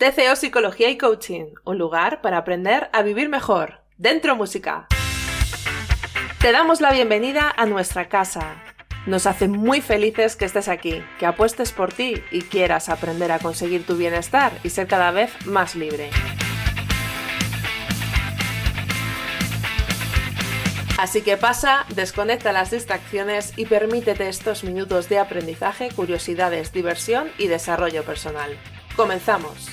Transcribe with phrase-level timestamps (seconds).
[0.00, 3.82] TCO Psicología y Coaching, un lugar para aprender a vivir mejor.
[3.98, 4.86] Dentro música.
[6.40, 8.62] Te damos la bienvenida a nuestra casa.
[9.04, 13.40] Nos hace muy felices que estés aquí, que apuestes por ti y quieras aprender a
[13.40, 16.08] conseguir tu bienestar y ser cada vez más libre.
[20.96, 27.48] Así que pasa, desconecta las distracciones y permítete estos minutos de aprendizaje, curiosidades, diversión y
[27.48, 28.56] desarrollo personal.
[28.96, 29.68] Comenzamos.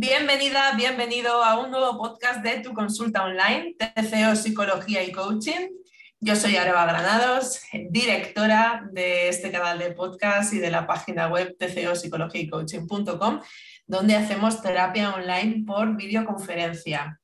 [0.00, 5.70] Bienvenida, bienvenido a un nuevo podcast de tu consulta online, TCO Psicología y Coaching.
[6.20, 11.56] Yo soy Areva Granados, directora de este canal de podcast y de la página web
[11.58, 13.40] tcopsicologiaycoaching.com,
[13.88, 17.18] donde hacemos terapia online por videoconferencia.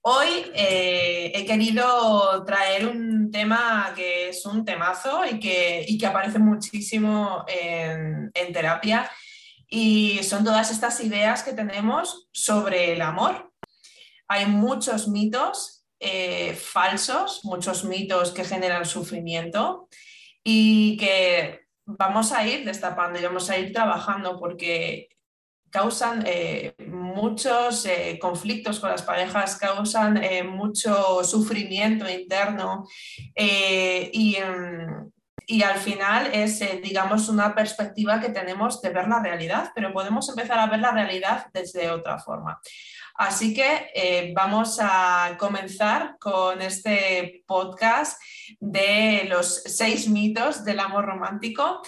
[0.00, 6.38] Hoy eh, he querido traer un tema que es un temazo y que, que aparece
[6.38, 9.10] muchísimo en, en terapia
[9.74, 13.50] y son todas estas ideas que tenemos sobre el amor.
[14.28, 19.88] Hay muchos mitos eh, falsos, muchos mitos que generan sufrimiento
[20.44, 25.08] y que vamos a ir destapando y vamos a ir trabajando porque
[25.70, 30.20] causan eh, muchos eh, conflictos con las parejas, causan
[30.50, 32.86] mucho sufrimiento interno
[33.34, 34.36] y,
[35.52, 39.92] y al final es, eh, digamos, una perspectiva que tenemos de ver la realidad, pero
[39.92, 42.58] podemos empezar a ver la realidad desde otra forma.
[43.16, 48.18] Así que eh, vamos a comenzar con este podcast
[48.60, 51.82] de los seis mitos del amor romántico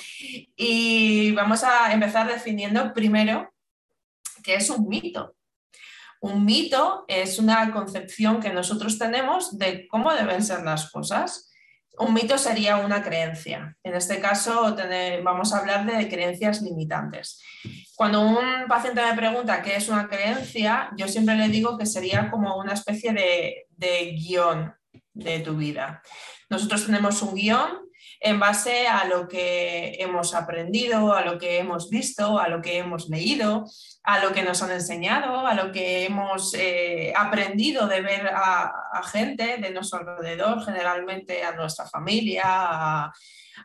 [0.54, 3.50] y vamos a empezar definiendo primero
[4.42, 5.36] qué es un mito.
[6.20, 11.50] Un mito es una concepción que nosotros tenemos de cómo deben ser las cosas.
[11.98, 13.76] Un mito sería una creencia.
[13.82, 14.76] En este caso
[15.22, 17.40] vamos a hablar de creencias limitantes.
[17.94, 22.30] Cuando un paciente me pregunta qué es una creencia, yo siempre le digo que sería
[22.30, 24.74] como una especie de, guion
[25.12, 26.02] de tu vida.
[26.50, 27.70] Nosotros tenemos un guion
[28.24, 32.78] en base a lo que hemos aprendido, a lo que hemos visto, a lo que
[32.78, 33.66] hemos leído,
[34.02, 39.02] a lo que nos han enseñado, a lo que hemos eh, aprendido de ver a,
[39.12, 43.12] gente de nuestro alrededor, generalmente a nuestra familia,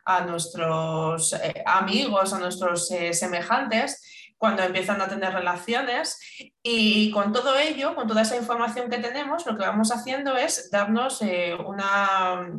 [0.04, 6.18] a, nuestros eh, amigos, a nuestros eh, semejantes cuando empiezan a tener relaciones.
[6.62, 10.70] Y con todo ello, con toda esa información que tenemos, lo que vamos haciendo es
[10.70, 11.22] darnos
[11.64, 12.52] una,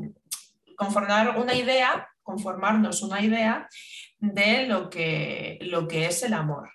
[0.82, 3.70] conformar una idea, conformarnos una idea
[4.18, 6.72] de lo que, lo que es el amor.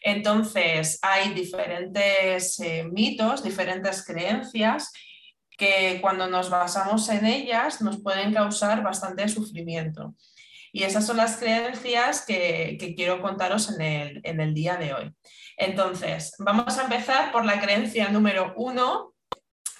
[0.00, 4.90] Entonces, hay diferentes eh, mitos, diferentes creencias
[5.50, 10.14] que cuando nos basamos en ellas nos pueden causar bastante sufrimiento.
[10.72, 15.14] Y esas son las creencias que, quiero contaros en el, en el, día de hoy.
[15.58, 19.14] Entonces, vamos a empezar por la creencia número uno,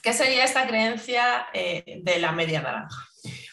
[0.03, 3.07] que sería esta creencia eh, de la media naranja.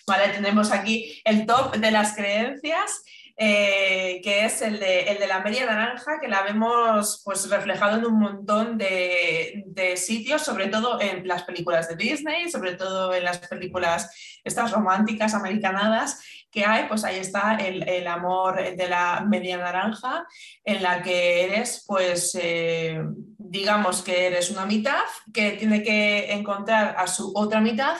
[0.07, 0.29] ¿Vale?
[0.29, 3.03] Tenemos aquí el top de las creencias.
[3.35, 8.19] Eh, que es el de, la media naranja, que la vemos pues, reflejado en un
[8.19, 14.39] montón de, sitios, sobre todo en las películas de Disney, sobre todo en las películas
[14.43, 16.21] estas románticas americanadas
[16.53, 20.27] que hay, pues ahí está el, amor de la media naranja,
[20.63, 23.01] en la que eres, pues, eh,
[23.39, 25.01] digamos que eres una mitad
[25.33, 27.97] que tiene que encontrar a su otra mitad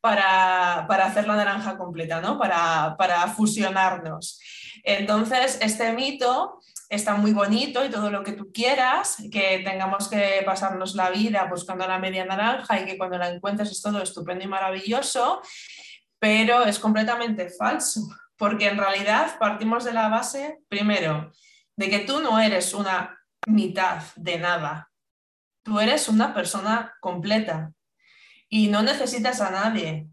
[0.00, 2.38] para, hacer la naranja completa, ¿no?
[2.38, 4.40] Para, para fusionarnos.
[4.82, 6.58] Entonces, este mito
[6.88, 11.46] está muy bonito y todo lo que tú quieras, que tengamos que pasarnos la vida
[11.48, 15.40] buscando la media naranja y que cuando la encuentres es todo estupendo y maravilloso,
[16.22, 21.32] pero es completamente falso, porque en realidad partimos de la base, primero,
[21.74, 23.18] de que tú no eres una
[23.48, 24.88] mitad de nada,
[25.64, 27.72] tú eres una persona completa,
[28.48, 30.06] y no necesitas a nadie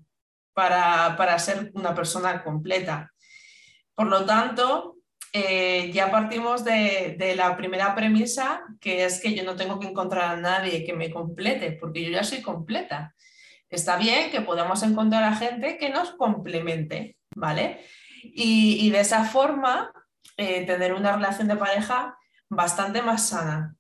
[0.56, 3.14] para, ser una persona completa.
[3.94, 4.96] Por lo tanto,
[5.32, 9.90] eh, ya partimos de, de, la primera premisa, que es que yo no tengo que
[9.90, 13.14] encontrar a nadie que me complete, porque yo ya soy completa.
[13.70, 17.86] Está bien que podamos encontrar a gente que nos complemente, ¿vale?
[18.24, 19.92] Y, de esa forma
[20.38, 22.18] eh, tener una relación de pareja
[22.50, 23.76] bastante más sana.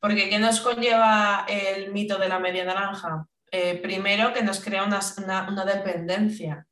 [0.00, 3.26] Porque ¿qué nos conlleva el mito de la media naranja?
[3.50, 6.66] Eh, primero que nos crea una, dependencia.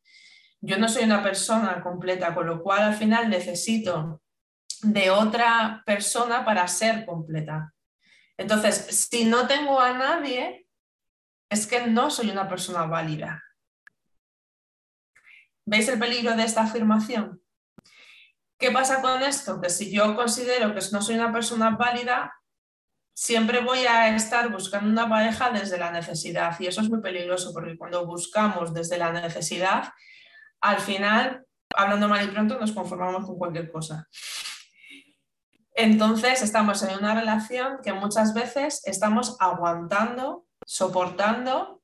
[0.63, 4.23] Yo no soy una persona completa, con lo cual al final necesito
[4.83, 7.75] de otra persona para ser completa.
[8.39, 10.67] Entonces, si no tengo a nadie,
[11.51, 13.43] es que no soy una persona válida.
[15.67, 17.43] ¿Veis el peligro de esta afirmación?
[18.59, 19.61] ¿Qué pasa con esto?
[19.61, 22.33] Que si yo considero que no soy una persona válida,
[23.15, 27.53] siempre voy a estar buscando una pareja desde la necesidad y eso es muy peligroso
[27.53, 29.93] porque cuando buscamos desde la necesidad,
[30.61, 31.45] al final,
[31.75, 34.09] hablando mal y pronto, nos conformamos con cualquier cosa.
[35.75, 41.83] Entonces estamos en una relación que muchas veces estamos aguantando, soportando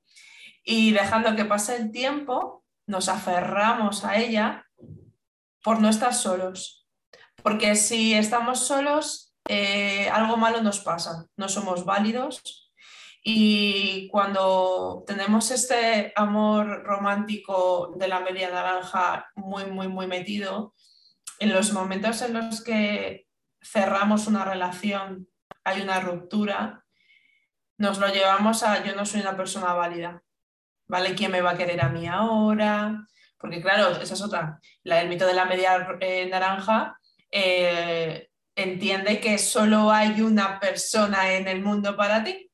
[0.64, 4.66] y dejando que pase el tiempo, nos aferramos a ella
[5.62, 6.86] por no estar solos.
[7.42, 12.72] Porque si estamos solos, eh, algo malo nos pasa, no somos válidos.
[13.22, 20.74] Y cuando tenemos este amor romántico de la media naranja muy, muy, muy metido,
[21.40, 23.26] en los momentos en los que
[23.60, 25.28] cerramos una relación,
[25.64, 26.85] hay una ruptura,
[27.78, 30.22] nos lo llevamos a yo no soy una persona válida.
[30.88, 31.14] ¿Vale?
[31.14, 33.06] ¿Quién me va a querer a mí ahora?
[33.38, 34.60] Porque claro, esa es otra.
[34.84, 36.98] La, el mito de la media eh, naranja
[37.30, 42.50] eh, entiende que solo hay una persona en el mundo para ti.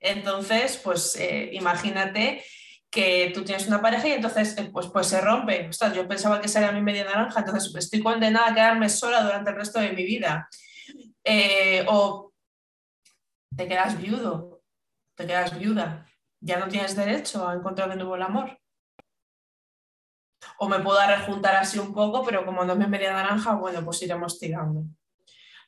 [0.00, 2.44] Entonces, pues eh, imagínate
[2.90, 5.70] que tú tienes una pareja y entonces pues, pues se rompe.
[5.94, 9.56] Yo pensaba que sería mi media naranja, entonces estoy condenada a quedarme sola durante el
[9.56, 10.48] resto de mi vida.
[11.86, 12.32] o
[13.56, 14.51] te quedas viudo,
[15.14, 16.06] te quedas viuda,
[16.40, 18.58] ya no tienes derecho a encontrar de nuevo el amor.
[20.58, 24.02] O me puedo rejuntar así un poco, pero como no me media naranja, bueno, pues
[24.02, 24.84] iremos tirando.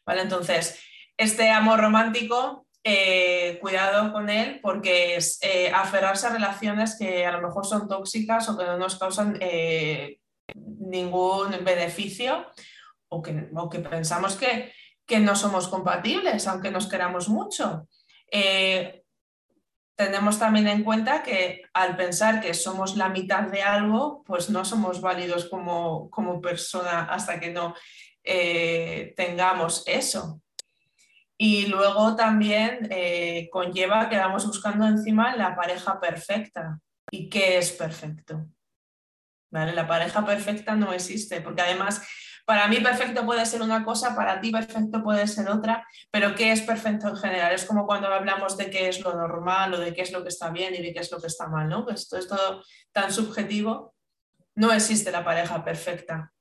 [0.04, 0.22] ¿Vale?
[0.22, 0.80] Entonces,
[1.16, 7.32] este amor romántico, eh, cuidado con él porque es eh, aferrarse a relaciones que a
[7.32, 10.18] lo mejor son tóxicas o que no nos causan eh,
[10.54, 12.46] ningún beneficio
[13.08, 14.72] o que, o que pensamos que,
[15.06, 17.88] que, no somos compatibles, aunque nos queramos mucho
[19.96, 24.64] tenemos también en cuenta que al pensar que somos la mitad de algo, pues no
[24.64, 27.74] somos válidos como, como persona hasta que no
[28.24, 30.40] eh, tengamos eso.
[31.36, 36.80] Y luego también eh, conlleva que vamos buscando encima la pareja perfecta.
[37.10, 38.46] ¿Y qué es perfecto?
[39.50, 39.72] ¿Vale?
[39.72, 42.02] La pareja perfecta no existe, porque además
[42.44, 46.52] para mí perfecto puede ser una cosa, para ti perfecto puede ser otra, pero ¿qué
[46.52, 47.54] es perfecto en general?
[47.54, 50.28] Es como cuando hablamos de qué es lo normal o de qué es lo que
[50.28, 51.84] está bien y de qué es lo que está mal, ¿no?
[51.84, 52.62] Pues esto es todo
[52.92, 53.94] tan subjetivo.
[54.54, 56.32] No existe la pareja perfecta.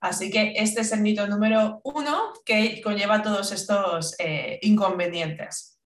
[0.00, 5.80] Así que este es el mito número uno que conlleva todos estos eh, inconvenientes.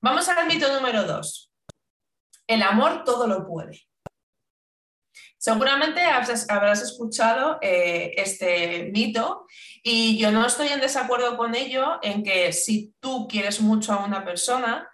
[0.00, 1.50] Vamos al mito número dos.
[2.46, 3.87] El amor todo lo puede.
[5.48, 9.46] Seguramente habrás escuchado eh, este mito
[9.82, 14.04] y yo no estoy en desacuerdo con ello en que si tú quieres mucho a
[14.04, 14.90] una persona,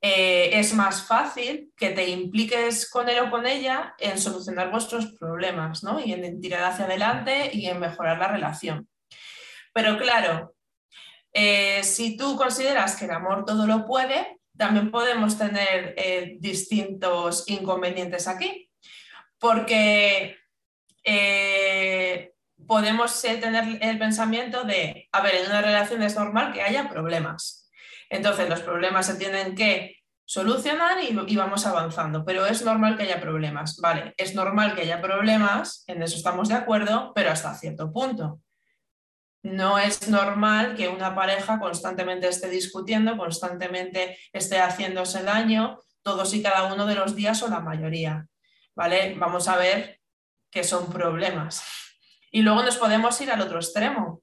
[0.00, 5.12] eh, es más fácil que te impliques con él o con ella en solucionar vuestros
[5.20, 6.00] problemas ¿no?
[6.00, 8.88] y en tirar hacia adelante y en mejorar la relación.
[9.74, 10.54] Pero claro,
[11.34, 15.94] eh, si tú consideras que el amor todo lo puede, también podemos tener
[16.40, 18.70] distintos inconvenientes aquí
[19.42, 20.38] porque
[21.02, 22.32] eh,
[22.64, 27.68] podemos tener el pensamiento de, a ver, en una relación es normal que haya problemas.
[28.08, 33.20] Entonces, los problemas se tienen que solucionar y, vamos avanzando, pero es normal que haya
[33.20, 33.78] problemas.
[33.78, 38.38] Vale, es normal que haya problemas, en eso estamos de acuerdo, pero hasta cierto punto.
[39.42, 46.42] No es normal que una pareja constantemente esté discutiendo, constantemente esté haciéndose daño, todos y
[46.42, 48.28] cada uno de los días o la mayoría.
[48.74, 49.14] ¿Vale?
[49.18, 50.00] Vamos a ver
[50.50, 51.64] qué son problemas.
[52.30, 54.22] Y luego nos podemos ir al otro extremo.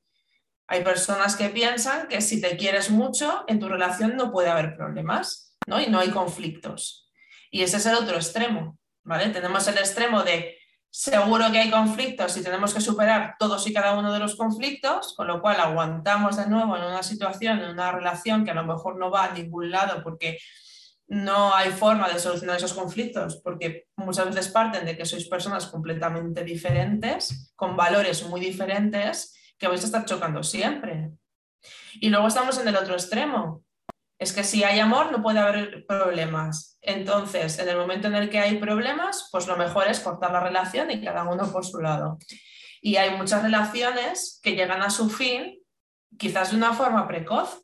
[0.67, 4.75] Hay personas que piensan que si te quieres mucho, en tu relación no puede haber
[4.75, 5.81] problemas, ¿no?
[5.81, 7.11] Y no hay conflictos.
[7.51, 9.29] Y ese es el otro extremo, ¿vale?
[9.29, 10.59] Tenemos el extremo de
[10.91, 15.13] seguro que hay conflictos y tenemos que superar todos y cada uno de los conflictos,
[15.15, 18.63] con lo cual aguantamos de nuevo en una situación, en una relación que a lo
[18.63, 20.39] mejor no va a ningún lado porque
[21.09, 25.65] no hay forma de solucionar esos conflictos porque muchas veces parten de que sois personas
[25.65, 31.11] completamente diferentes, con valores muy diferentes, que vais a estar chocando siempre.
[31.99, 33.63] Y luego estamos en el otro extremo.
[34.19, 36.77] Es que si hay amor no puede haber problemas.
[36.81, 40.41] Entonces, en el momento en el que hay problemas, pues lo mejor es cortar la
[40.41, 42.19] relación y cada uno por su lado.
[42.81, 45.59] Y hay muchas relaciones que llegan a su fin
[46.17, 47.63] quizás de una forma precoz,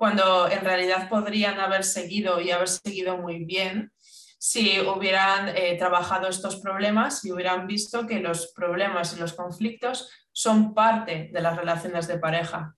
[0.00, 3.92] cuando en realidad podrían haber seguido y haber seguido muy bien
[4.38, 10.10] si hubieran eh, trabajado estos problemas y hubieran visto que los problemas y los conflictos
[10.32, 12.74] son parte de las relaciones de pareja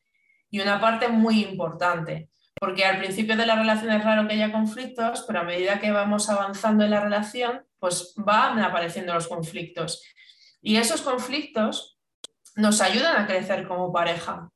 [0.51, 4.51] y una parte muy importante, porque al principio de la relación es raro que haya
[4.51, 10.03] conflictos, pero a medida que vamos avanzando en la relación, pues van apareciendo los conflictos.
[10.61, 12.01] Y esos conflictos
[12.57, 14.51] nos ayudan a crecer como pareja,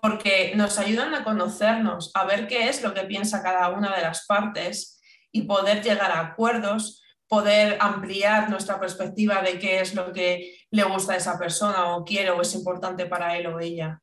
[0.00, 4.02] porque nos ayudan a conocernos, a ver qué es lo que piensa cada una de
[4.02, 5.00] las partes
[5.32, 10.82] y poder llegar a acuerdos, poder ampliar nuestra perspectiva de qué es lo que le
[10.84, 14.00] gusta a esa persona o quiere o es importante para él o ella.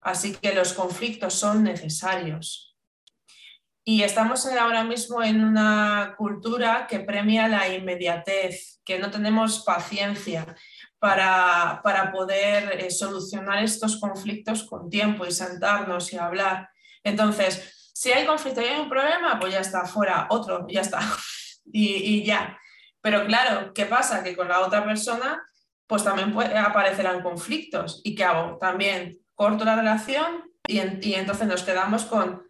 [0.00, 2.76] Así que los conflictos son necesarios.
[3.84, 10.54] Y estamos ahora mismo en una cultura que premia la inmediatez, que no tenemos paciencia
[11.00, 16.68] para, poder eh, solucionar estos conflictos con tiempo y sentarnos y hablar.
[17.02, 21.00] Entonces, si hay conflicto y hay un problema, pues ya está, fuera, otro, ya está.
[21.72, 22.58] y, y ya.
[23.00, 24.22] Pero claro, ¿qué pasa?
[24.22, 25.42] Que con la otra persona,
[25.86, 28.02] pues también aparecerán conflictos.
[28.04, 28.58] ¿Y qué hago?
[28.58, 32.49] También corto la relación y entonces nos quedamos con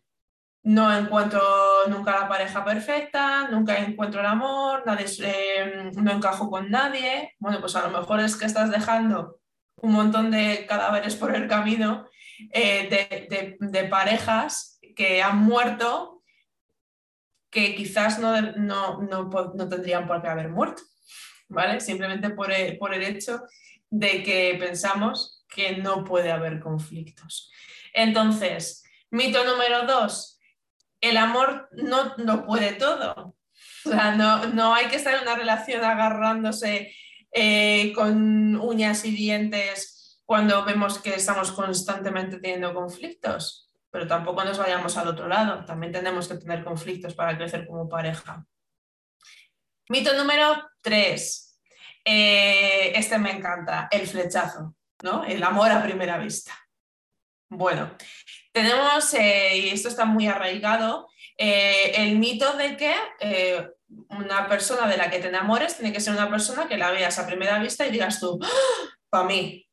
[0.63, 1.41] no encuentro
[1.89, 7.35] nunca la pareja perfecta, nunca encuentro el amor, nadie, eh, no encajo con nadie.
[7.39, 9.41] Bueno, pues a lo mejor es que estás dejando
[9.77, 12.07] un montón de cadáveres por el camino
[12.53, 16.23] eh, de, parejas que han muerto
[17.51, 20.83] que quizás no, no, tendrían por qué haber muerto,
[21.49, 21.81] ¿vale?
[21.81, 23.43] Simplemente por el, por el hecho
[23.89, 27.51] de que pensamos que no puede haber conflictos.
[27.93, 30.40] Entonces, mito número dos,
[31.01, 33.37] el amor no, no puede todo.
[33.85, 36.95] O sea, no, hay que estar en una relación agarrándose
[37.33, 44.59] eh, con uñas y dientes cuando vemos que estamos constantemente teniendo conflictos, pero tampoco nos
[44.59, 45.65] vayamos al otro lado.
[45.65, 48.45] También tenemos que tener conflictos para crecer como pareja.
[49.89, 51.59] Mito número tres.
[52.05, 55.25] Eh, este me encanta, el flechazo, ¿no?
[55.25, 56.53] El amor a primera vista.
[57.49, 57.91] Bueno,
[58.53, 63.69] tenemos, eh, y esto está muy arraigado, eh, el mito de que eh,
[64.09, 67.19] una persona de la que te enamores tiene que ser una persona que la veas
[67.19, 68.49] a primera vista y digas tú, ¡Ah!
[69.09, 69.67] para mí,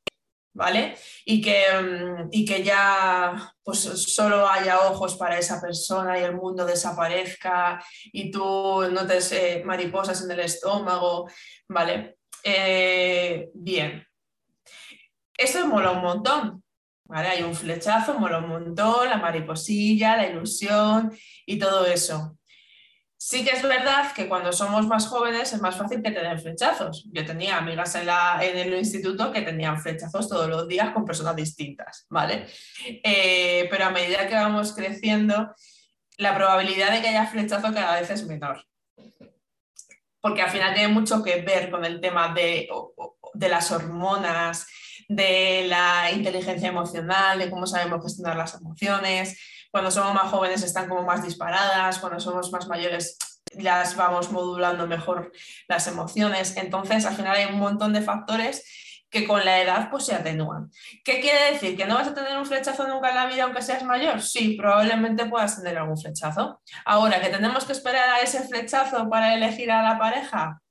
[0.54, 0.96] ¿vale?
[1.26, 6.36] Y que, mm, y que ya pues solo haya ojos para esa persona y el
[6.36, 9.34] mundo desaparezca y tú notes
[9.66, 11.30] mariposas en el estómago,
[11.68, 12.18] ¿vale?
[13.54, 14.08] bien.
[15.38, 16.64] Eso mola un montón,
[17.10, 21.12] hay un flechazo, mola un montón, la mariposilla, la ilusión
[21.46, 22.38] y todo eso.
[23.20, 26.40] Sí que es verdad que cuando somos más jóvenes es más fácil que te den
[26.40, 27.08] flechazos.
[27.12, 31.04] Yo tenía amigas en, la, en el instituto que tenían flechazos todos los días con
[31.04, 32.46] personas distintas, ¿vale?
[32.86, 35.52] Eh, pero a medida que vamos creciendo,
[36.18, 38.64] la probabilidad de que haya flechazo cada vez es menor.
[40.22, 42.70] Porque al final tiene mucho que ver con el tema de,
[43.34, 44.68] de las hormonas,
[45.08, 49.40] de la inteligencia emocional, de cómo sabemos gestionar las emociones.
[49.72, 53.18] Cuando somos más jóvenes están como más disparadas, cuando somos más mayores
[53.54, 55.32] las vamos modulando mejor
[55.68, 56.56] las emociones.
[56.58, 58.64] Entonces, al final hay un montón de factores
[59.10, 60.70] que con la edad pues se atenúan.
[61.04, 61.78] ¿Qué quiere decir?
[61.78, 64.22] ¿Que no vas a tener un flechazo nunca en la vida aunque seas mayor?
[64.22, 66.62] Sí, probablemente puedas tener algún flechazo.
[66.86, 70.62] Ahora, ¿que tenemos que esperar a ese flechazo para elegir a la pareja?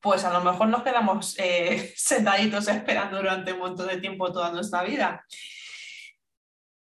[0.00, 4.50] Pues a lo mejor nos quedamos eh, sentaditos esperando durante un montón de tiempo toda
[4.50, 5.24] nuestra vida.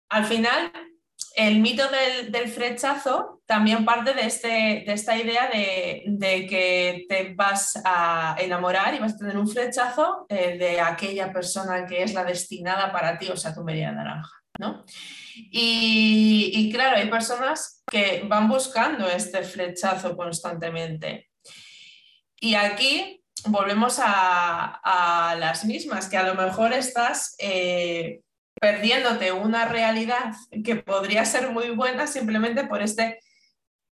[0.09, 0.71] Al final,
[1.35, 7.33] el mito del, del flechazo también parte de, este, de esta idea de, que te
[7.33, 12.13] vas a enamorar y vas a tener un flechazo eh, de aquella persona que es
[12.13, 14.31] la destinada para ti, o sea, tu media naranja.
[14.59, 14.85] ¿no?
[15.33, 21.30] Y claro, hay personas que van buscando este flechazo constantemente.
[22.43, 28.21] Y aquí volvemos a, las mismas, que a lo mejor estás eh,
[28.59, 30.33] perdiéndote una realidad
[30.63, 33.19] que podría ser muy buena simplemente por este,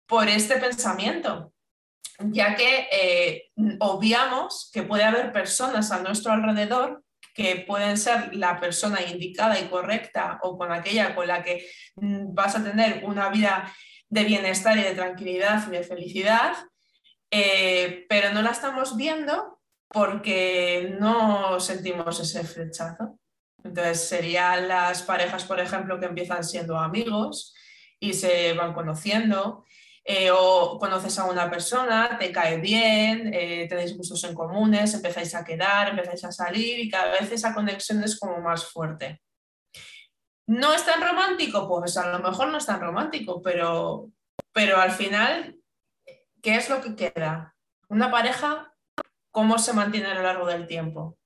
[0.07, 1.53] por este pensamiento,
[2.19, 7.03] ya que eh, obviamos que puede haber personas a nuestro alrededor
[7.35, 12.33] que pueden ser la persona indicada y correcta o con aquella con la que mm,
[12.33, 13.71] vas a tener una vida
[14.09, 16.53] de bienestar y de tranquilidad y de felicidad,
[17.31, 23.19] eh, pero no la estamos viendo porque no sentimos ese flechazo.
[23.63, 27.53] Entonces serían las parejas, por ejemplo, que empiezan siendo amigos
[27.99, 29.65] y se van conociendo,
[30.05, 35.35] eh, o conoces a una persona, te cae bien, eh, tenéis gustos en comunes, empezáis
[35.35, 39.21] a quedar, empezáis a salir y cada vez esa conexión es como más fuerte.
[40.47, 41.67] ¿No es tan romántico?
[41.67, 44.09] Pues a lo mejor no es tan romántico, pero,
[44.51, 45.58] pero al final
[46.41, 47.55] ¿qué es lo que queda?
[47.87, 48.73] Una pareja,
[49.31, 51.17] ¿cómo se mantiene a lo largo del tiempo?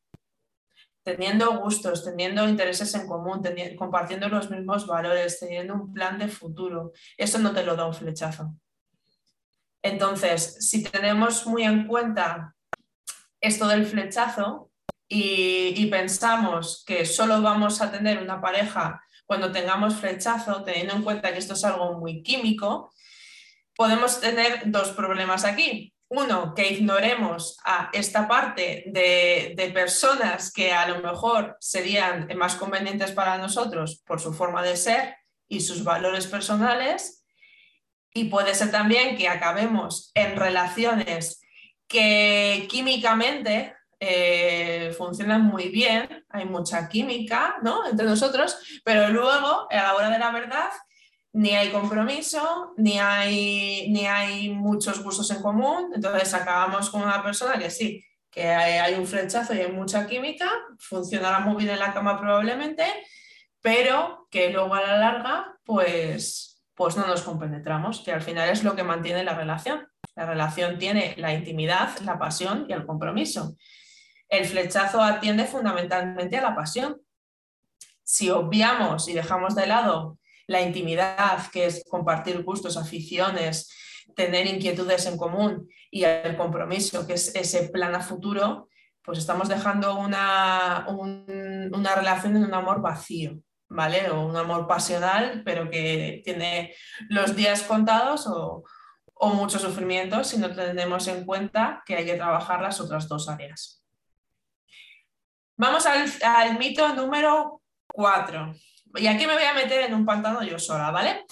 [1.04, 3.42] Teniendo gustos, teniendo intereses en común,
[3.78, 6.94] compartiendo los mismos valores, teniendo un plan de futuro.
[7.18, 8.56] Eso no te lo da un flechazo.
[9.82, 12.56] Entonces, si tenemos muy en cuenta
[13.42, 14.72] esto del flechazo
[15.10, 21.32] y, pensamos que solo vamos a tener una pareja cuando tengamos flechazo, teniendo en cuenta
[21.34, 22.94] que esto es algo muy químico,
[23.76, 25.94] podemos tener dos problemas aquí.
[26.10, 32.56] Uno, que ignoremos a esta parte de, de, personas que a lo mejor serían más
[32.56, 35.16] convenientes para nosotros por su forma de ser
[35.48, 37.26] y sus valores personales.
[38.14, 41.42] Y puede ser también que acabemos en relaciones
[41.88, 47.88] que químicamente eh, funcionan muy bien, hay mucha química ¿no?
[47.88, 50.70] entre nosotros, pero luego, a la hora de la verdad,
[51.34, 57.24] ni hay compromiso, ni hay, ni hay muchos gustos en común, entonces acabamos con una
[57.24, 60.50] persona que sí, que hay, un flechazo y hay mucha química,
[60.80, 62.86] funcionará muy bien en la cama probablemente,
[63.62, 68.64] pero que luego a la larga, pues, pues no nos compenetramos, que al final es
[68.64, 69.88] lo que mantiene la relación.
[70.16, 73.56] La relación tiene la intimidad, la pasión y el compromiso.
[74.30, 77.02] El flechazo atiende fundamentalmente a la pasión.
[78.04, 83.70] Si obviamos y dejamos de lado la intimidad, que es compartir gustos, aficiones,
[84.16, 88.70] tener inquietudes en común, y el compromiso, que es ese plan a futuro,
[89.04, 94.10] pues estamos dejando una, una relación en un amor vacío, ¿vale?
[94.10, 96.74] O un amor pasional, pero que tiene
[97.10, 98.64] los días contados o,
[99.16, 103.30] o mucho sufrimiento si no tenemos en cuenta que hay que trabajar las otras dos
[103.30, 103.84] áreas.
[105.56, 107.62] Vamos al, mito número
[107.94, 108.54] 4.
[108.96, 111.26] Y aquí me voy a meter en un pantano yo sola, ¿vale?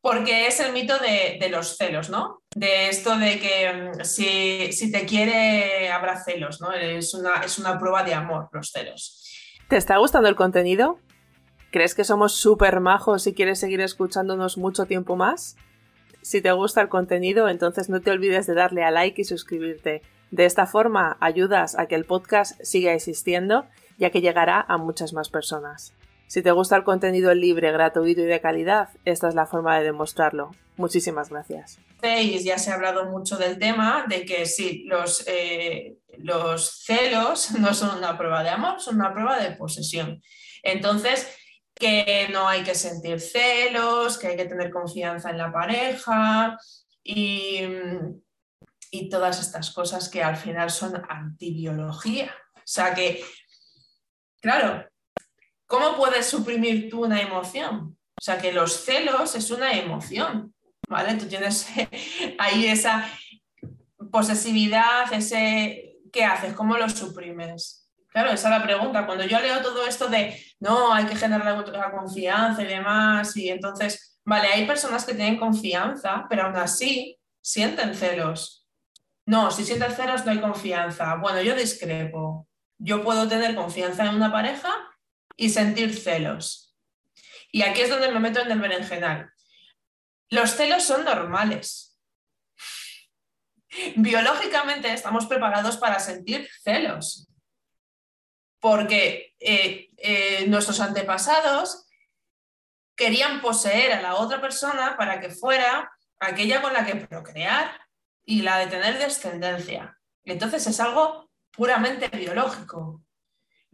[0.00, 2.42] Porque es el mito de, los celos, ¿no?
[2.54, 6.72] De esto de que mm, si, te quiere habrá celos, ¿no?
[6.72, 9.20] Es una, es una prueba de amor los celos.
[9.68, 10.98] ¿Te está gustando el contenido?
[11.70, 15.56] ¿Crees que somos súper majos y quieres seguir escuchándonos mucho tiempo más?
[16.22, 20.02] Si te gusta el contenido, entonces no te olvides de darle a like y suscribirte.
[20.30, 23.66] De esta forma ayudas a que el podcast siga existiendo
[23.98, 25.92] ya que llegará a muchas más personas.
[26.26, 29.84] Si te gusta el contenido libre, gratuito y de calidad, esta es la forma de
[29.84, 30.50] demostrarlo.
[30.76, 31.78] Muchísimas gracias.
[32.02, 37.72] Ya se ha hablado mucho del tema de que sí, los, eh, los celos no
[37.72, 40.22] son una prueba de amor, son una prueba de posesión.
[40.62, 41.28] Entonces,
[41.74, 46.58] que no hay que sentir celos, que hay que tener confianza en la pareja
[47.02, 47.60] y,
[48.90, 52.34] y todas estas cosas que al final son antibiología.
[52.54, 53.22] O sea que,
[54.40, 54.86] claro,
[55.66, 57.96] ¿cómo puedes suprimir tú una emoción?
[58.16, 60.54] O sea que los celos es una emoción,
[60.88, 61.14] ¿vale?
[61.14, 61.66] Tú tienes
[62.38, 63.08] ahí esa
[64.10, 65.90] posesividad, ese...
[66.12, 66.54] ¿Qué haces?
[66.54, 67.90] ¿Cómo lo suprimes?
[68.08, 69.04] Claro, esa es la pregunta.
[69.04, 73.48] Cuando yo leo todo esto de, no, hay que generar la confianza y demás, y
[73.48, 78.68] entonces, vale, hay personas que tienen confianza, pero aún así sienten celos.
[79.26, 81.16] No, si sientes celos no hay confianza.
[81.16, 82.46] Bueno, yo discrepo.
[82.78, 84.72] Yo puedo tener confianza en una pareja
[85.36, 86.76] y sentir celos.
[87.50, 89.30] Y aquí es donde me meto en el berenjenal.
[90.30, 91.96] Los celos son normales.
[93.96, 97.28] Biológicamente estamos preparados para sentir celos.
[98.60, 101.86] Porque eh, eh, nuestros antepasados
[102.96, 107.80] querían poseer a la otra persona para que fuera aquella con la que procrear
[108.24, 109.98] y la de tener descendencia.
[110.24, 113.03] Entonces es algo puramente biológico.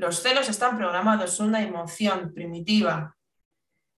[0.01, 3.19] Los celos están programados, es una emoción primitiva.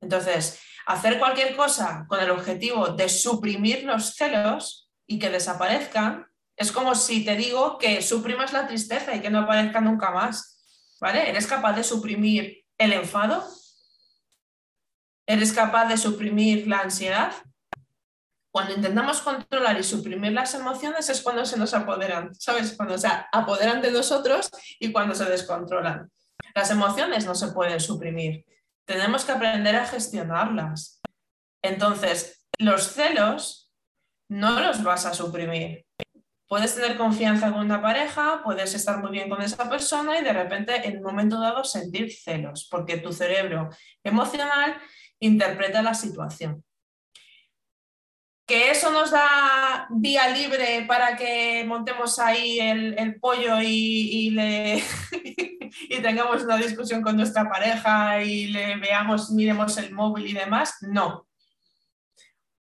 [0.00, 6.72] Entonces, hacer cualquier cosa con el objetivo de suprimir los celos y que desaparezcan, es
[6.72, 10.96] como si te digo que suprimas la tristeza y que no aparezca nunca más.
[11.00, 11.30] ¿Vale?
[11.30, 13.48] ¿Eres capaz de suprimir el enfado?
[15.24, 17.32] ¿Eres capaz de suprimir la ansiedad?
[18.52, 22.74] Cuando intentamos controlar y suprimir las emociones es cuando se nos apoderan, ¿sabes?
[22.76, 26.12] Cuando se apoderan de nosotros y cuando se descontrolan.
[26.54, 28.44] Las emociones no se pueden suprimir,
[28.84, 31.00] tenemos que aprender a gestionarlas.
[31.62, 33.72] Entonces, los celos
[34.28, 35.86] no los vas a suprimir.
[36.46, 40.32] Puedes tener confianza en una pareja, puedes estar muy bien con esa persona y de
[40.34, 43.70] repente en un momento dado sentir celos, porque tu cerebro
[44.04, 44.76] emocional
[45.20, 46.62] interpreta la situación
[48.46, 54.82] que eso nos da vía libre para que montemos ahí el, pollo y, le,
[55.88, 60.76] y tengamos una discusión con nuestra pareja y le veamos, miremos el móvil y demás.
[60.82, 61.28] No.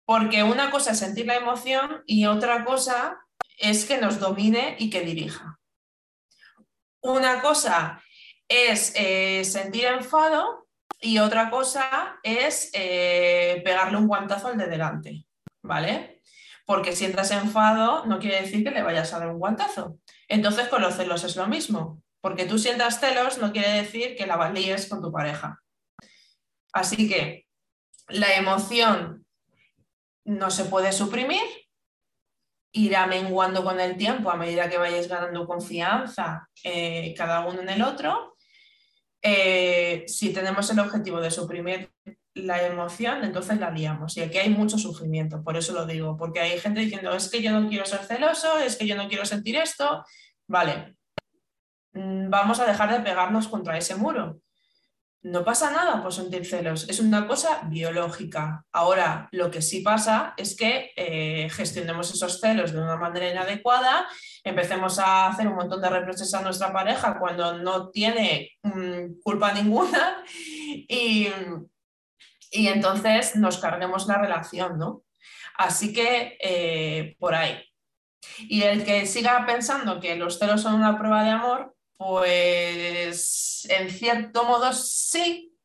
[0.06, 3.20] Porque una cosa es sentir la emoción y otra cosa
[3.58, 5.60] es que nos domine y que dirija.
[7.02, 8.02] Una cosa
[8.48, 10.68] es eh, sentir enfado
[11.00, 15.26] y otra cosa es eh, pegarle un guantazo al de delante.
[15.64, 16.22] ¿Vale?
[16.66, 19.98] Porque sientas enfado no quiere decir que le vayas a dar un guantazo.
[20.28, 22.02] Entonces con los celos es lo mismo.
[22.22, 25.62] Porque tú sientas celos no quiere decir que la valíes con tu pareja.
[26.72, 27.48] Así que
[28.08, 29.26] la emoción
[30.26, 31.42] no se puede suprimir,
[32.72, 37.70] irá menguando con el tiempo a medida que vayáis ganando confianza eh, cada uno en
[37.70, 38.36] el otro.
[39.22, 41.92] Eh, si tenemos el objetivo de suprimir
[42.36, 44.18] la emoción, entonces la liamos.
[44.18, 47.42] Y aquí hay mucho sufrimiento, por eso lo digo, porque hay gente diciendo, es que
[47.42, 50.04] yo no quiero ser celoso, es que yo no quiero sentir esto.
[50.48, 50.96] Vale,
[51.94, 54.40] mm, vamos a dejar de pegarnos contra ese muro.
[55.22, 58.66] No pasa nada por sentir celos, es una cosa biológica.
[58.74, 64.06] Ahora, lo que sí pasa es que eh, gestionemos esos celos de una manera inadecuada,
[64.44, 69.54] empecemos a hacer un montón de reproches a nuestra pareja cuando no tiene mm, culpa
[69.54, 70.26] ninguna
[70.90, 71.30] y,
[72.54, 75.04] y, entonces nos carguemos la relación, ¿no?
[75.58, 77.64] Así que eh, por ahí.
[78.40, 83.90] Y el que siga pensando que los celos son una prueba de amor, pues en
[83.90, 85.56] cierto modo sí,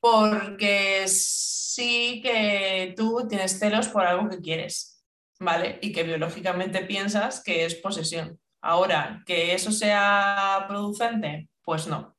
[0.00, 5.04] porque sí que tú tienes celos por algo que quieres,
[5.38, 5.78] ¿vale?
[5.80, 8.38] Y que biológicamente piensas que es posesión.
[8.60, 12.16] Ahora, que eso sea producente, pues no.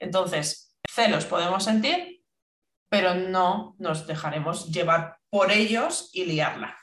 [0.00, 2.15] Entonces, celos podemos sentir,
[2.88, 6.78] pero no nos dejaremos llevar por ellos y liarla.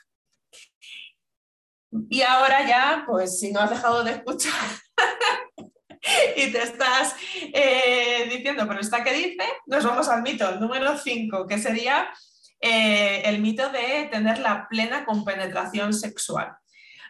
[2.09, 4.53] Y ahora ya, pues si no has dejado de escuchar
[6.35, 7.15] y te estás
[7.53, 9.45] eh, diciendo, pero ¿está qué dice?
[9.67, 12.11] Nos vamos al mito número 5, que sería
[12.59, 16.53] eh, el mito de tener la plena compenetración sexual.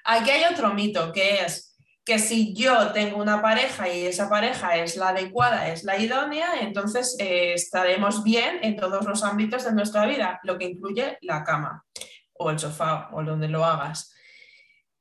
[0.04, 1.73] Aquí hay otro mito que es
[2.06, 6.60] que si yo tengo una pareja y esa pareja es la adecuada, es la idónea,
[6.62, 11.44] entonces eh, estaremos bien en todos los ámbitos de nuestra vida, lo que incluye la
[11.44, 11.86] cama
[12.34, 14.14] o el sofá o donde lo hagas.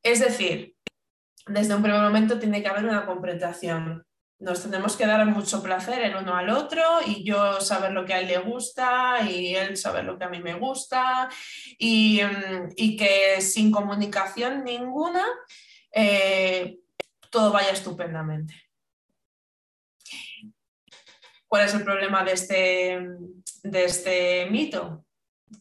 [0.02, 0.76] Es decir,
[1.46, 4.06] desde un primer momento tiene que haber una compenetración.
[4.38, 8.14] Nos tenemos que dar mucho placer el uno al otro y yo saber lo que
[8.14, 11.28] a él le gusta y él saber lo que a mí me gusta
[11.78, 15.24] y, mm, que sin comunicación ninguna
[15.94, 16.78] eh,
[17.32, 18.54] todo vaya estupendamente.
[21.48, 23.08] ¿Cuál es el problema de este,
[23.64, 25.04] de este mito?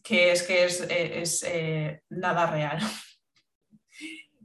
[0.02, 2.78] Que es que es, eh, nada real.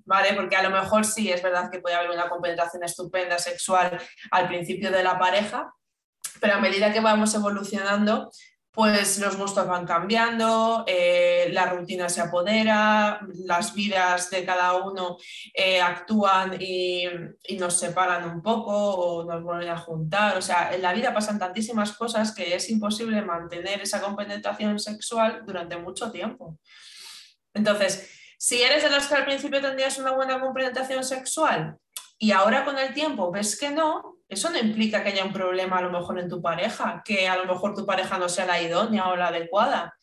[0.06, 0.34] ¿vale?
[0.34, 4.48] Porque a lo mejor sí es verdad que puede haber una compenetración estupenda sexual al
[4.48, 5.74] principio de la pareja,
[6.40, 8.32] pero a medida que vamos evolucionando,
[8.78, 15.18] pues los gustos van cambiando, eh, la rutina se apodera, las vidas de cada uno
[15.52, 17.06] eh, actúan y,
[17.58, 20.38] nos separan un poco o nos vuelven a juntar.
[20.38, 25.42] O sea, en la vida pasan tantísimas cosas que es imposible mantener esa compenetración sexual
[25.44, 26.60] durante mucho tiempo.
[27.56, 31.78] Entonces, si eres de los que al principio tendrías una buena complementación sexual
[32.20, 35.78] y ahora con el tiempo ves que no, eso no implica que haya un problema
[35.78, 38.62] a lo mejor en tu pareja, que a lo mejor tu pareja no sea la
[38.62, 39.98] idónea o la adecuada.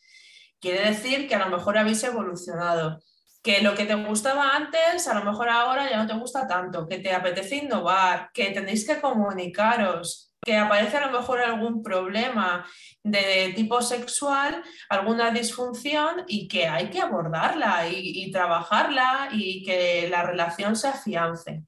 [0.61, 3.03] Quiere decir que a lo mejor habéis evolucionado,
[3.43, 6.89] que lo que te gustaba antes a lo mejor ahora ya no te gusta tanto,
[6.89, 12.67] que te apetece innovar, que tenéis que comunicaros, que aparece a lo mejor algún problema
[13.03, 20.23] de tipo sexual, alguna disfunción y que hay que abordarla y, trabajarla y que la
[20.23, 21.63] relación se afiance.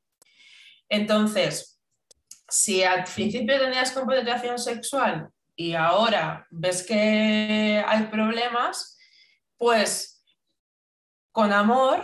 [0.89, 1.76] Entonces,
[2.49, 8.99] si al principio tenías compenetración sexual y ahora ves que hay problemas,
[9.57, 10.17] pues
[11.33, 12.03] con amor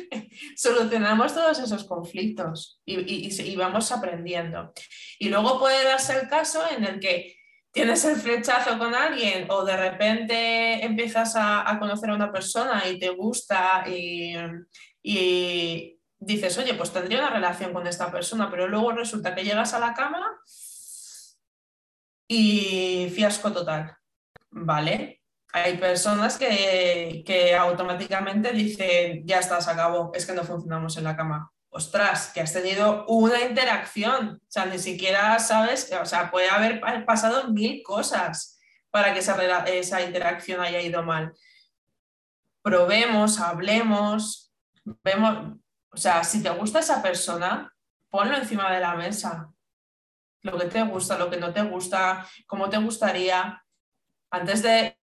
[0.56, 4.72] solucionamos todos esos conflictos y, vamos aprendiendo.
[5.18, 7.36] Y luego puede darse el caso en el que
[7.70, 12.98] tienes el flechazo con alguien o de repente empiezas a, conocer a una persona y
[12.98, 14.34] te gusta y,
[15.02, 19.74] y dices, oye, pues tendría una relación con esta persona, pero luego resulta que llegas
[19.74, 20.40] a la cama
[22.28, 23.96] y fiasco total.
[24.50, 25.16] ¿Vale?
[25.64, 31.16] hay personas que, automáticamente dicen, ya está, se acabó, es que no funcionamos en la
[31.16, 31.50] cama.
[31.70, 36.80] Ostras, que has tenido una interacción, o sea, ni siquiera sabes, o sea, puede haber
[37.06, 38.58] pasado mil cosas
[38.90, 41.34] para que esa, esa interacción haya ido mal.
[42.62, 44.52] Probemos, hablemos,
[44.84, 45.58] vemos,
[45.96, 47.74] o sea, si te gusta esa persona,
[48.10, 49.50] ponlo encima de la mesa.
[50.42, 53.64] Lo que te gusta, lo que no te gusta, cómo te gustaría,
[54.30, 54.98] antes de,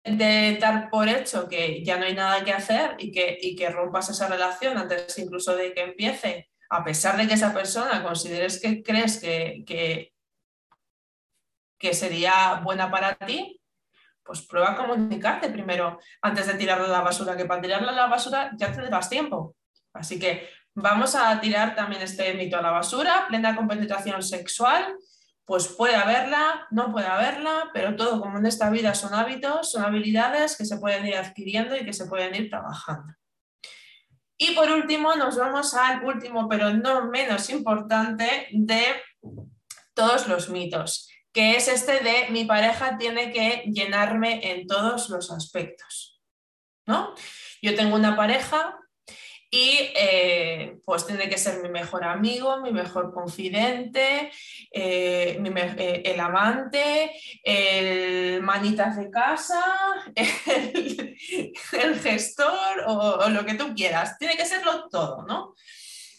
[0.61, 4.29] dar por hecho que ya no hay nada que hacer y que, que rompas esa
[4.29, 9.19] relación, antes incluso de que empiece, a pesar de que esa persona consideres que crees
[9.19, 10.13] que, que,
[11.79, 13.59] que sería buena para ti,
[14.23, 17.95] pues prueba a comunicarte primero antes de tirarla a la basura, que para tirarla a
[17.95, 19.57] la basura ya tendrás tiempo.
[19.95, 24.97] Así que Vamos a tirar también este mito a la basura, plena compenetración sexual,
[25.45, 29.85] pues puede haberla, no puede haberla, pero todo como en esta vida son hábitos, son
[29.85, 33.13] habilidades que se pueden ir adquiriendo y que se pueden ir trabajando.
[34.39, 38.85] Y por último, nos vamos al último, pero no menos importante, de
[39.95, 45.31] todos los mitos, que es este de mi pareja tiene que llenarme en todos los
[45.31, 46.13] aspectos.
[46.87, 47.15] ¿no?
[47.61, 48.79] Yo tengo una pareja
[49.55, 54.33] y eh, pues tiene que ser mi mejor amigo, mi mejor confidente,
[54.73, 57.13] eh, eh, el amante,
[57.45, 59.63] el manitas de casa,
[60.15, 64.17] el, gestor o, lo que tú quieras.
[64.17, 65.55] Tiene que serlo todo, ¿no?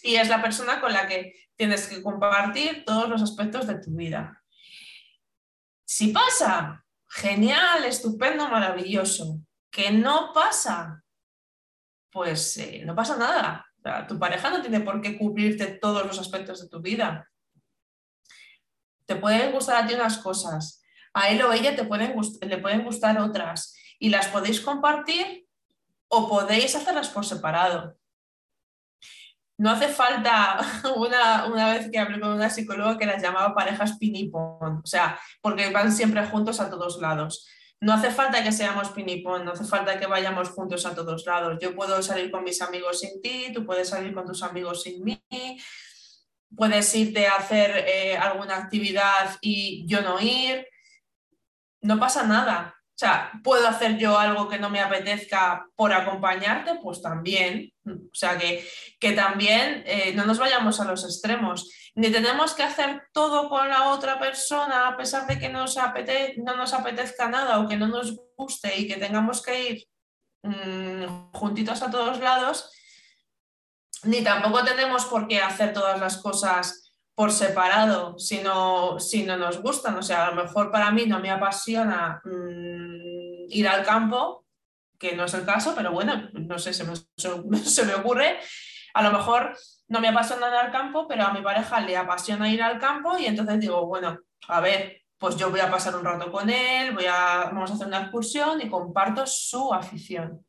[0.03, 3.95] Y es la persona con la que tienes que compartir todos los aspectos de tu
[3.95, 4.43] vida.
[5.85, 9.39] Si pasa, genial, estupendo, maravilloso.
[9.71, 11.02] Que no pasa,
[12.13, 13.65] pues eh, no pasa nada.
[14.07, 17.29] tu pareja no tiene por qué cubrirte todos los aspectos de tu vida.
[19.05, 20.81] Te pueden gustar a ti unas cosas,
[21.13, 25.47] a él o ella te pueden le pueden gustar otras y las podéis compartir
[26.07, 27.97] o podéis hacerlas por separado.
[29.57, 30.59] No hace falta,
[30.95, 35.19] una, una vez que hablé con una psicóloga que las llamaba parejas pinipón, o sea,
[35.41, 37.47] porque van siempre juntos a todos lados.
[37.83, 41.57] No hace falta que seamos pinipón, no hace falta que vayamos juntos a todos lados.
[41.61, 45.03] Yo puedo salir con mis amigos sin ti, tú puedes salir con tus amigos sin
[45.03, 45.21] mí,
[46.55, 50.65] puedes irte a hacer eh, alguna actividad y yo no ir.
[51.81, 52.73] No pasa nada.
[53.03, 56.79] O sea, ¿puedo hacer yo algo que no me apetezca por acompañarte?
[56.81, 57.73] Pues también.
[57.85, 58.65] O sea, que,
[58.97, 63.69] que también eh, no nos vayamos a los extremos ni tenemos que hacer todo con
[63.69, 65.75] la otra persona a pesar de que nos
[66.37, 69.87] no nos apetezca nada o que no nos guste y que tengamos que ir
[70.43, 72.71] mm, juntitos a todos lados,
[74.03, 76.82] ni tampoco tenemos por qué hacer todas las cosas
[77.15, 79.97] por separado si no, si no nos gustan.
[79.97, 84.45] O sea, a lo mejor para mí no me apasiona mm, ir al campo,
[84.97, 86.93] que no es el caso, pero bueno, no sé, se me,
[87.57, 88.39] se me ocurre.
[88.93, 89.55] A lo mejor
[89.87, 93.17] no me apasiona ir al campo, pero a mi pareja le apasiona ir al campo
[93.17, 96.93] y entonces digo, bueno, a ver, pues yo voy a pasar un rato con él,
[96.93, 100.45] voy a, vamos a hacer una excursión y comparto su afición,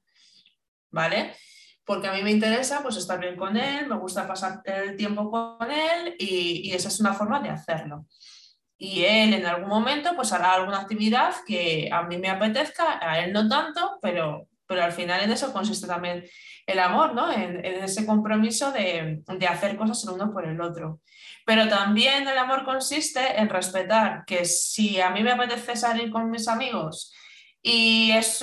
[0.91, 1.37] ¿vale?
[1.85, 5.31] Porque a mí me interesa pues estar bien con él, me gusta pasar el tiempo
[5.31, 8.07] con él y, y esa es una forma de hacerlo.
[8.77, 13.21] Y él en algún momento pues hará alguna actividad que a mí me apetezca, a
[13.21, 16.25] él no tanto, pero, pero al final en eso consiste también
[16.67, 17.33] el amor, ¿no?
[17.33, 21.01] En, ese compromiso de, hacer cosas el uno por el otro.
[21.47, 26.31] Pero también el amor consiste en respetar que si a mí me apetece salir con
[26.31, 27.13] mis amigos
[27.63, 28.43] y es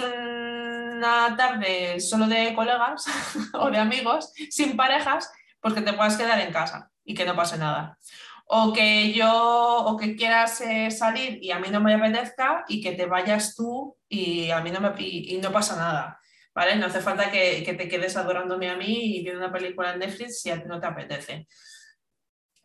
[1.01, 3.05] una tarde solo de colegas
[3.53, 7.35] o de amigos, sin parejas, pues que te puedas quedar en casa y que no
[7.35, 7.97] pase nada.
[8.45, 12.81] O que yo, o que quieras eh, salir y a mí no me apetezca y
[12.81, 16.21] que te vayas tú y a mí no me y no pasa nada.
[16.53, 16.75] ¿vale?
[16.75, 20.41] No hace falta que, te quedes adorándome a mí y viendo una película en Netflix
[20.41, 21.47] si a ti no te apetece.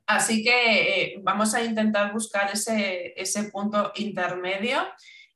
[0.06, 4.86] Así que eh, vamos a intentar buscar ese, punto intermedio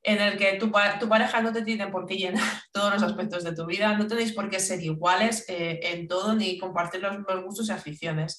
[0.03, 3.55] en el que tu, pareja no te tiene por qué llenar todos los aspectos de
[3.55, 7.45] tu vida, no tenéis por qué ser iguales eh, en todo ni compartir los mismos
[7.45, 8.39] gustos y aficiones.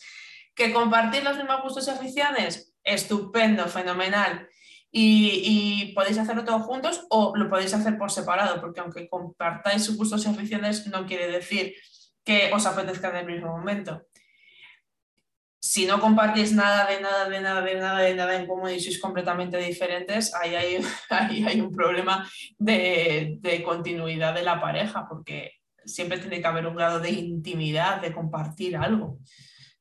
[0.55, 2.73] ¿Que compartir los mismos gustos y aficiones?
[2.83, 4.49] Estupendo, fenomenal
[4.91, 10.25] y, podéis hacerlo todos juntos o lo podéis hacer por separado, porque aunque compartáis gustos
[10.25, 11.73] y aficiones, no quiere decir
[12.23, 14.03] que os apetezca en el mismo momento.
[15.63, 18.79] Si no compartís nada de nada, de nada, de nada, de nada en común y
[18.79, 20.83] sois completamente diferentes, ahí hay,
[21.47, 26.75] hay un problema de, de continuidad de la pareja, porque siempre tiene que haber un
[26.75, 29.19] grado de intimidad, de compartir algo.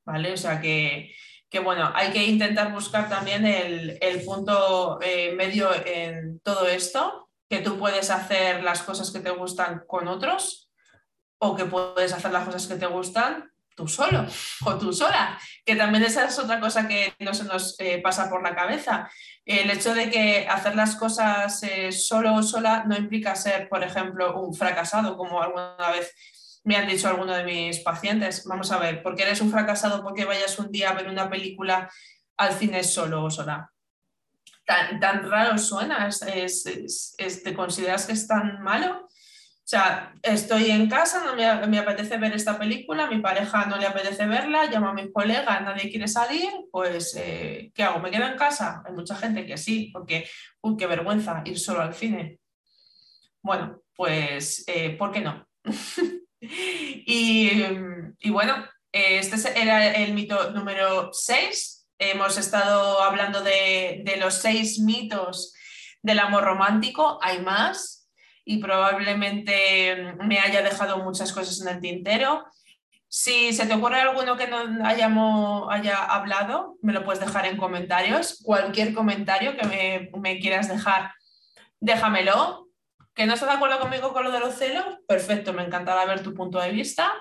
[0.04, 0.34] ¿Vale?
[0.34, 1.14] O sea que,
[1.48, 7.60] que bueno, hay que intentar buscar también el, punto eh, medio en todo esto, que
[7.60, 10.70] tú puedes hacer las cosas que te gustan con otros
[11.38, 13.49] o que puedes hacer las cosas que te gustan
[13.80, 14.26] tú solo
[14.64, 18.28] o tú sola, que también esa es otra cosa que no se nos eh, pasa
[18.28, 19.10] por la cabeza.
[19.46, 23.82] El hecho de que hacer las cosas eh, solo o sola no implica ser, por
[23.82, 26.14] ejemplo, un fracasado, como alguna vez
[26.62, 28.44] me han dicho algunos de mis pacientes.
[28.44, 31.30] Vamos a ver, ¿por qué eres un fracasado porque vayas un día a ver una
[31.30, 31.90] película
[32.36, 33.72] al cine solo o sola?
[34.66, 39.08] Tan, tan raro suena, es, ¿te consideras que es tan malo?
[39.70, 41.36] O sea, estoy en casa, no
[41.68, 45.60] me, apetece ver esta película, mi pareja no le apetece verla, llamo a mi colega,
[45.60, 48.00] nadie quiere salir, pues eh, ¿qué hago?
[48.00, 48.82] ¿Me quedo en casa?
[48.84, 50.28] Hay mucha gente que sí, porque,
[50.60, 52.40] uy, qué vergüenza ir solo al cine.
[53.42, 55.46] Bueno, pues, eh, ¿por qué no?
[56.40, 57.62] y,
[58.28, 61.86] bueno, Este era el mito número 6.
[61.96, 65.54] Hemos estado hablando de los seis mitos
[66.02, 67.20] del amor romántico.
[67.22, 67.99] Hay más
[68.50, 72.44] y probablemente me haya dejado muchas cosas en el tintero.
[73.06, 77.56] Si se te ocurre alguno que no hayamos, haya hablado, me lo puedes dejar en
[77.56, 78.42] comentarios.
[78.42, 81.12] Cualquier comentario que me, quieras dejar,
[81.78, 82.66] déjamelo.
[83.14, 84.84] ¿Que no estás de acuerdo conmigo con lo de los celos?
[85.06, 87.12] Perfecto, me encantará ver tu punto de vista.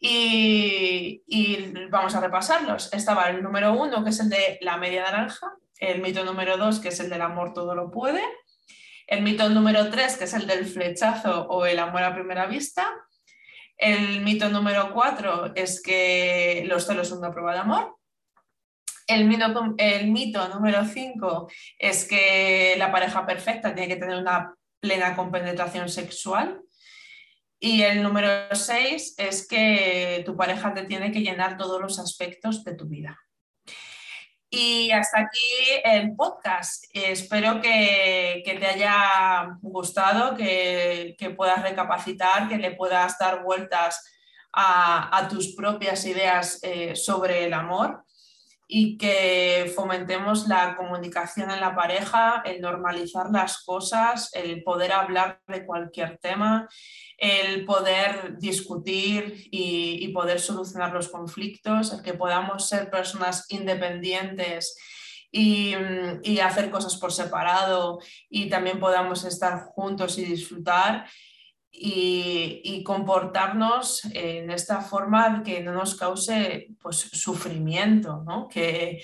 [0.00, 2.92] Y, y, vamos a repasarlos.
[2.92, 6.80] Estaba el número uno, que es el de la media naranja, el mito número dos,
[6.80, 8.24] que es el del amor todo lo puede,
[9.10, 12.94] el mito número tres, que es el del flechazo o el amor a primera vista,
[13.76, 17.96] el mito número cuatro es que los celos son una prueba de amor.
[19.08, 25.88] El mito, número cinco es que la pareja perfecta tiene que tener una plena compenetración
[25.88, 26.60] sexual.
[27.58, 32.62] Y el número seis es que tu pareja te tiene que llenar todos los aspectos
[32.62, 33.18] de tu vida.
[34.50, 36.84] Y hasta aquí el podcast.
[36.92, 44.04] Espero que, te haya gustado, que, puedas recapacitar, que le puedas dar vueltas
[44.52, 48.04] a, tus propias ideas eh, sobre el amor
[48.72, 55.40] y que fomentemos la comunicación en la pareja, el normalizar las cosas, el poder hablar
[55.48, 56.68] de cualquier tema,
[57.18, 64.76] el poder discutir y, poder solucionar los conflictos, el que podamos ser personas independientes
[65.32, 65.74] y,
[66.22, 71.06] y, hacer cosas por separado y también podamos estar juntos y disfrutar
[71.72, 78.48] y, comportarnos en esta forma que no nos cause pues, sufrimiento, ¿no?
[78.48, 79.02] Que,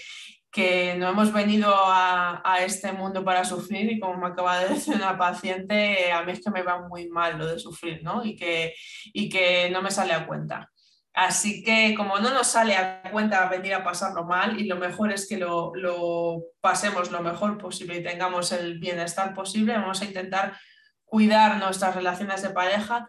[0.50, 4.70] que no hemos venido a, a, este mundo para sufrir y como me acaba de
[4.70, 8.24] decir una paciente, a mí es que me va muy mal lo de sufrir ¿no?
[8.24, 8.72] y, que,
[9.12, 10.70] y que no me sale a cuenta.
[11.12, 15.12] Así que como no nos sale a cuenta venir a pasarlo mal y lo mejor
[15.12, 20.06] es que lo, lo pasemos lo mejor posible y tengamos el bienestar posible, vamos a
[20.06, 20.58] intentar
[21.06, 23.08] cuidar nuestras relaciones de pareja,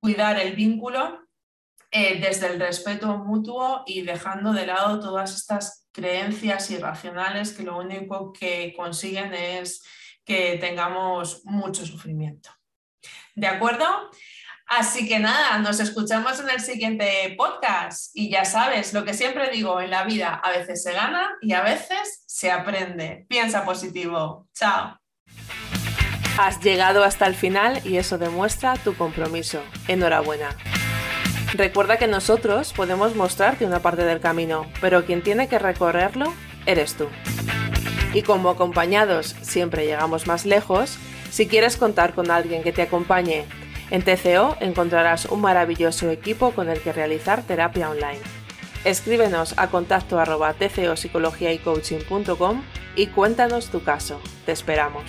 [0.00, 1.20] cuidar el vínculo
[1.90, 7.76] eh, desde el respeto mutuo y dejando de lado todas estas creencias irracionales que lo
[7.78, 9.84] único que consiguen es
[10.24, 12.50] que tengamos mucho sufrimiento.
[13.34, 13.84] ¿De acuerdo?
[14.66, 19.50] Así que nada, nos escuchamos en el siguiente podcast y ya sabes, lo que siempre
[19.50, 23.26] digo en la vida, a veces se gana y a veces se aprende.
[23.28, 24.48] Piensa positivo.
[24.54, 25.01] Chao.
[26.38, 29.60] Has llegado hasta el final y eso demuestra tu compromiso.
[29.86, 30.56] Enhorabuena.
[31.54, 36.32] Recuerda que nosotros podemos mostrarte una parte del camino, pero quien tiene que recorrerlo
[36.64, 37.08] eres tú.
[38.14, 40.96] Y como acompañados siempre llegamos más lejos,
[41.30, 43.44] si quieres contar con alguien que te acompañe,
[43.90, 48.20] en TCO encontrarás un maravilloso equipo con el que realizar terapia online.
[48.84, 50.54] Escríbenos a contacto arroba
[52.96, 54.20] y cuéntanos tu caso.
[54.46, 55.04] Te esperamos.